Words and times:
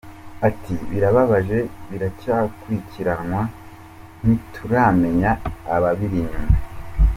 Ati 0.47 0.73
"Birababaje, 0.89 1.57
biracyakurikiranwa 1.89 3.41
ntituramenya 4.23 5.31
ababiri 5.75 6.17
inyuma. 6.23 6.57